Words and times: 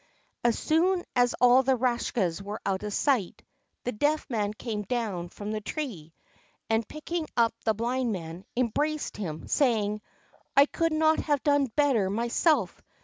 As 0.43 0.57
soon 0.57 1.05
as 1.15 1.35
all 1.39 1.61
the 1.61 1.75
Rakshas 1.75 2.41
were 2.41 2.59
out 2.65 2.81
of 2.81 2.91
sight, 2.91 3.43
the 3.83 3.91
Deaf 3.91 4.27
Man 4.31 4.51
came 4.51 4.81
down 4.81 5.29
from 5.29 5.51
the 5.51 5.61
tree, 5.61 6.11
and, 6.71 6.87
picking 6.87 7.27
up 7.37 7.53
the 7.65 7.75
Blind 7.75 8.11
Man, 8.11 8.43
embraced 8.57 9.15
him, 9.15 9.45
saying: 9.47 10.01
"I 10.57 10.65
could 10.65 10.91
not 10.91 11.19
have 11.19 11.43
done 11.43 11.67
better 11.75 12.09
myself. 12.09 12.81